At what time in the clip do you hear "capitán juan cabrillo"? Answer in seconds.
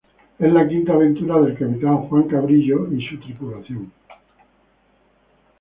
1.55-2.91